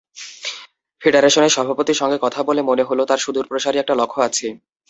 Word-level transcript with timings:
Federation 1.01 1.43
সভাপতির 1.55 1.99
সঙ্গে 2.01 2.17
কথা 2.21 2.39
বলে 2.43 2.61
মনে 2.69 2.83
হলো, 2.89 3.03
তাঁর 3.05 3.23
সুদূরপ্রসারী 3.25 3.77
একটা 3.79 3.93
লক্ষ্য 3.95 4.19
আছে। 4.27 4.47